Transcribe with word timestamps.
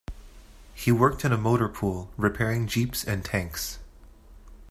He 0.73 0.91
worked 0.91 1.23
in 1.23 1.31
a 1.31 1.37
motor 1.37 1.69
pool, 1.69 2.09
repairing 2.17 2.65
jeeps 2.65 3.03
and 3.03 3.23
tanks. 3.23 3.77